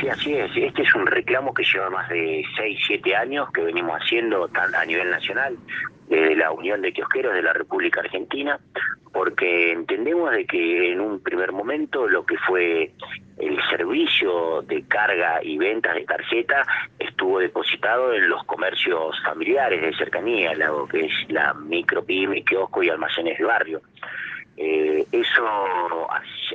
Sí, 0.00 0.08
así 0.08 0.34
es. 0.34 0.50
Este 0.56 0.82
es 0.82 0.94
un 0.94 1.06
reclamo 1.06 1.52
que 1.52 1.62
lleva 1.62 1.90
más 1.90 2.08
de 2.08 2.42
6, 2.56 2.80
7 2.86 3.16
años 3.16 3.50
que 3.52 3.60
venimos 3.60 4.00
haciendo 4.00 4.48
a 4.54 4.84
nivel 4.86 5.10
nacional 5.10 5.58
de 6.08 6.34
la 6.36 6.52
Unión 6.52 6.80
de 6.80 6.92
Kiosqueros 6.92 7.34
de 7.34 7.42
la 7.42 7.52
República 7.52 8.00
Argentina, 8.00 8.58
porque 9.12 9.72
entendemos 9.72 10.30
de 10.30 10.46
que 10.46 10.92
en 10.92 11.00
un 11.00 11.20
primer 11.20 11.52
momento 11.52 12.08
lo 12.08 12.24
que 12.24 12.38
fue 12.38 12.92
el 13.36 13.58
servicio 13.68 14.62
de 14.62 14.84
carga 14.86 15.40
y 15.42 15.58
ventas 15.58 15.94
de 15.94 16.04
tarjeta 16.04 16.64
estuvo 16.98 17.38
depositado 17.38 18.14
en 18.14 18.28
los 18.28 18.42
comercios 18.44 19.22
familiares 19.22 19.82
de 19.82 19.94
cercanía, 19.96 20.54
lo 20.54 20.86
que 20.86 21.06
es 21.06 21.12
la 21.28 21.52
micro, 21.52 22.02
pyme, 22.04 22.42
kiosco 22.42 22.82
y 22.82 22.88
almacenes 22.88 23.38
de 23.38 23.44
barrio. 23.44 23.82
Eh, 24.56 25.06
eso 25.12 25.46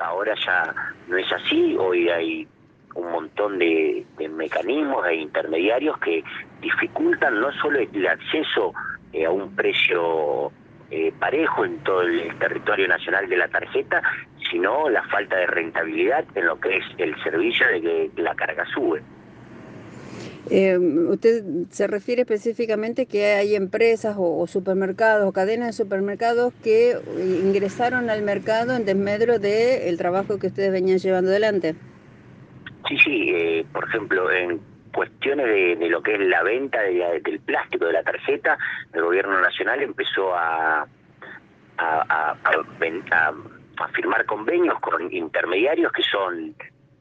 ahora 0.00 0.34
ya 0.44 0.74
no 1.08 1.16
es 1.16 1.30
así, 1.30 1.76
hoy 1.78 2.08
hay 2.08 2.48
un 2.94 3.10
montón 3.10 3.58
de, 3.58 4.04
mecanismos 4.30 5.06
e 5.06 5.16
intermediarios 5.16 5.98
que 5.98 6.22
dificultan 6.60 7.40
no 7.40 7.52
solo 7.52 7.78
el 7.78 8.06
acceso 8.06 8.72
eh, 9.12 9.26
a 9.26 9.30
un 9.30 9.54
precio 9.54 10.52
eh, 10.90 11.12
parejo 11.18 11.64
en 11.64 11.78
todo 11.78 12.02
el 12.02 12.36
territorio 12.38 12.86
nacional 12.88 13.28
de 13.28 13.36
la 13.36 13.48
tarjeta, 13.48 14.02
sino 14.50 14.88
la 14.88 15.02
falta 15.04 15.36
de 15.36 15.46
rentabilidad 15.46 16.24
en 16.34 16.46
lo 16.46 16.60
que 16.60 16.76
es 16.76 16.84
el 16.98 17.20
servicio 17.22 17.66
de 17.66 17.80
que 17.80 18.10
la 18.22 18.34
carga 18.34 18.64
sube. 18.74 19.02
Eh, 20.50 20.76
usted 20.76 21.42
se 21.70 21.86
refiere 21.86 22.22
específicamente 22.22 23.06
que 23.06 23.24
hay 23.26 23.54
empresas 23.54 24.16
o, 24.18 24.46
supermercados 24.46 25.26
o 25.26 25.32
cadenas 25.32 25.68
de 25.68 25.72
supermercados 25.72 26.52
que 26.62 26.98
ingresaron 27.42 28.10
al 28.10 28.22
mercado 28.22 28.76
en 28.76 28.84
desmedro 28.84 29.38
del 29.38 29.96
trabajo 29.96 30.38
que 30.38 30.48
ustedes 30.48 30.70
venían 30.70 30.98
llevando 30.98 31.30
adelante. 31.30 31.74
Sí, 32.88 32.98
sí, 32.98 33.30
eh, 33.34 33.66
por 33.72 33.84
ejemplo, 33.88 34.30
en 34.30 34.60
cuestiones 34.92 35.46
de, 35.46 35.88
lo 35.88 36.02
que 36.02 36.14
es 36.14 36.20
la 36.20 36.42
venta 36.42 36.80
del 36.82 37.40
plástico 37.40 37.86
de 37.86 37.94
la 37.94 38.02
tarjeta, 38.02 38.58
el 38.92 39.02
gobierno 39.02 39.40
nacional 39.40 39.82
empezó 39.82 40.34
a, 40.34 40.86
a, 41.78 42.36
firmar 43.92 44.24
convenios 44.26 44.78
con 44.80 45.12
intermediarios 45.12 45.92
que 45.92 46.02
son 46.02 46.54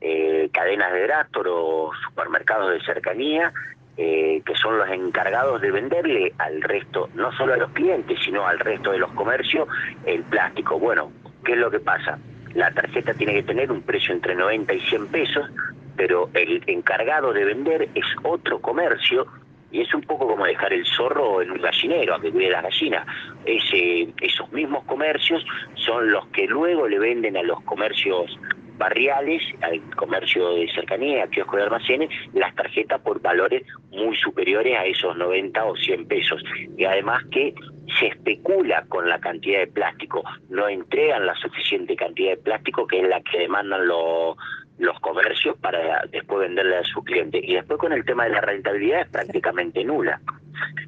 eh, 0.00 0.48
cadenas 0.52 0.92
de 0.92 1.02
Drastor 1.02 1.48
o 1.48 1.90
supermercados 2.08 2.72
de 2.72 2.80
cercanía, 2.84 3.52
eh, 3.96 4.42
que 4.44 4.54
son 4.54 4.78
los 4.78 4.88
encargados 4.90 5.60
de 5.60 5.70
venderle 5.70 6.32
al 6.38 6.62
resto, 6.62 7.08
no 7.14 7.32
solo 7.32 7.54
a 7.54 7.56
los 7.56 7.70
clientes, 7.72 8.18
sino 8.24 8.46
al 8.46 8.58
resto 8.58 8.92
de 8.92 8.98
los 8.98 9.12
comercios, 9.12 9.68
el 10.04 10.22
plástico. 10.24 10.78
Bueno, 10.78 11.10
¿qué 11.44 11.52
es 11.52 11.58
lo 11.58 11.70
que 11.70 11.80
pasa? 11.80 12.18
La 12.54 12.70
tarjeta 12.70 13.14
tiene 13.14 13.34
que 13.34 13.42
tener 13.42 13.70
un 13.70 13.82
precio 13.82 14.14
entre 14.14 14.34
90 14.34 14.74
y 14.74 14.80
100 14.80 15.06
pesos, 15.08 15.50
pero 15.96 16.30
el 16.34 16.62
encargado 16.66 17.32
de 17.32 17.44
vender 17.44 17.88
es 17.94 18.06
otro 18.22 18.60
comercio 18.60 19.26
y 19.70 19.82
es 19.82 19.92
un 19.92 20.02
poco 20.02 20.26
como 20.26 20.46
dejar 20.46 20.72
el 20.72 20.86
zorro 20.86 21.42
en 21.42 21.50
un 21.50 21.60
gallinero 21.60 22.14
a 22.14 22.20
que 22.20 22.30
cuide 22.30 22.50
las 22.50 22.62
gallinas. 22.62 23.06
Ese, 23.44 24.08
esos 24.20 24.50
mismos 24.52 24.84
comercios 24.84 25.44
son 25.74 26.10
los 26.10 26.26
que 26.28 26.46
luego 26.46 26.88
le 26.88 26.98
venden 26.98 27.36
a 27.36 27.42
los 27.42 27.60
comercios 27.62 28.38
barriales, 28.78 29.42
al 29.60 29.80
comercio 29.96 30.54
de 30.54 30.70
cercanía, 30.72 31.24
a 31.24 31.26
de 31.26 31.62
almacenes, 31.62 32.10
las 32.32 32.54
tarjetas 32.54 33.00
por 33.00 33.20
valores 33.20 33.64
muy 33.90 34.16
superiores 34.16 34.78
a 34.78 34.86
esos 34.86 35.16
90 35.16 35.64
o 35.64 35.76
100 35.76 36.06
pesos. 36.06 36.42
Y 36.76 36.84
además 36.84 37.24
que 37.30 37.54
se 37.98 38.08
especula 38.08 38.84
con 38.88 39.08
la 39.08 39.18
cantidad 39.18 39.60
de 39.60 39.66
plástico, 39.66 40.22
no 40.48 40.68
entregan 40.68 41.26
la 41.26 41.34
suficiente 41.36 41.96
cantidad 41.96 42.30
de 42.30 42.36
plástico 42.36 42.86
que 42.86 43.00
es 43.00 43.08
la 43.08 43.20
que 43.22 43.40
demandan 43.40 43.86
los 43.86 44.36
los 44.78 44.98
comercios 45.00 45.56
para 45.58 46.02
después 46.10 46.48
venderle 46.48 46.76
a 46.76 46.84
su 46.84 47.02
cliente. 47.02 47.40
Y 47.42 47.54
después 47.54 47.78
con 47.78 47.92
el 47.92 48.04
tema 48.04 48.24
de 48.24 48.30
la 48.30 48.40
rentabilidad 48.40 49.02
es 49.02 49.08
prácticamente 49.08 49.84
nula. 49.84 50.20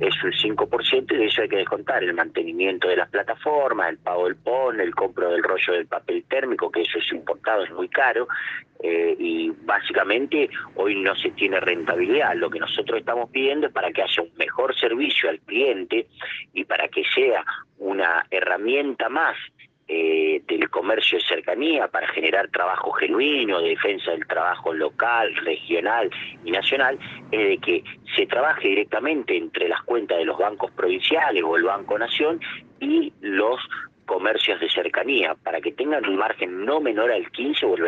Es 0.00 0.14
un 0.24 0.32
5% 0.32 1.12
y 1.12 1.16
de 1.16 1.26
eso 1.26 1.42
hay 1.42 1.48
que 1.48 1.56
descontar 1.56 2.02
el 2.02 2.14
mantenimiento 2.14 2.88
de 2.88 2.96
las 2.96 3.08
plataformas, 3.10 3.90
el 3.90 3.98
pago 3.98 4.24
del 4.24 4.36
PON, 4.36 4.80
el 4.80 4.94
compro 4.94 5.30
del 5.30 5.42
rollo 5.42 5.72
del 5.72 5.86
papel 5.86 6.24
térmico, 6.28 6.70
que 6.70 6.82
eso 6.82 6.98
es 6.98 7.12
importado, 7.12 7.64
es 7.64 7.70
muy 7.72 7.88
caro, 7.88 8.26
eh, 8.86 9.16
y 9.18 9.50
básicamente 9.62 10.50
hoy 10.74 10.94
no 10.96 11.16
se 11.16 11.30
tiene 11.30 11.58
rentabilidad. 11.58 12.34
Lo 12.34 12.50
que 12.50 12.58
nosotros 12.58 13.00
estamos 13.00 13.30
pidiendo 13.30 13.68
es 13.68 13.72
para 13.72 13.90
que 13.90 14.02
haya 14.02 14.22
un 14.22 14.34
mejor 14.36 14.78
servicio 14.78 15.30
al 15.30 15.40
cliente 15.40 16.06
y 16.52 16.66
para 16.66 16.88
que 16.88 17.02
sea 17.14 17.42
una 17.78 18.26
herramienta 18.30 19.08
más 19.08 19.38
eh, 19.88 20.42
del 20.46 20.68
comercio 20.68 21.16
de 21.16 21.24
cercanía 21.24 21.88
para 21.88 22.08
generar 22.08 22.48
trabajo 22.48 22.92
genuino, 22.92 23.62
defensa 23.62 24.10
del 24.10 24.26
trabajo 24.26 24.74
local, 24.74 25.34
regional 25.36 26.10
y 26.44 26.50
nacional, 26.50 26.98
es 27.32 27.48
de 27.48 27.56
que 27.56 27.84
se 28.14 28.26
trabaje 28.26 28.68
directamente 28.68 29.34
entre 29.34 29.66
las 29.66 29.82
cuentas 29.84 30.18
de 30.18 30.26
los 30.26 30.36
bancos 30.36 30.70
provinciales 30.72 31.42
o 31.42 31.56
el 31.56 31.62
Banco 31.62 31.98
Nación 31.98 32.38
y 32.80 33.14
los 33.22 33.58
comercios 34.04 34.60
de 34.60 34.68
cercanía, 34.68 35.34
para 35.34 35.60
que 35.60 35.72
tengan 35.72 36.06
un 36.08 36.16
margen 36.16 36.64
no 36.64 36.80
menor 36.80 37.10
al 37.10 37.30
15 37.30 37.66
o 37.66 37.76